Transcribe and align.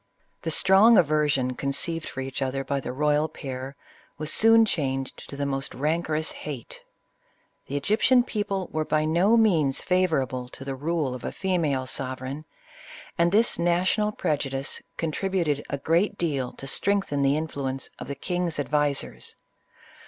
The 0.41 0.49
strong 0.49 0.97
aversion 0.97 1.53
conceived 1.53 2.09
for 2.09 2.21
each 2.21 2.41
other 2.41 2.63
by 2.63 2.79
the 2.79 2.91
royal 2.91 3.27
pair 3.29 3.75
was 4.17 4.33
soon 4.33 4.65
changed 4.65 5.29
to 5.29 5.37
the 5.37 5.45
most 5.45 5.75
rancorous 5.75 6.31
hate. 6.31 6.81
The 7.67 7.77
Egyptian 7.77 8.23
people 8.23 8.67
were 8.73 8.83
by 8.83 9.05
no 9.05 9.37
means 9.37 9.79
favor 9.83 10.23
able 10.23 10.49
to 10.49 10.65
the 10.65 10.73
rule 10.73 11.13
of 11.13 11.23
a 11.23 11.31
female 11.31 11.85
sovereign, 11.85 12.45
and 13.19 13.31
this 13.31 13.59
na 13.59 13.81
tional 13.81 14.17
prejudice 14.17 14.81
contributed 14.97 15.63
a 15.69 15.77
great 15.77 16.17
deal 16.17 16.51
to 16.53 16.65
strengthen 16.65 17.21
the 17.21 17.37
influence 17.37 17.87
of 17.99 18.07
the 18.07 18.15
king's 18.15 18.57
advisers. 18.57 19.35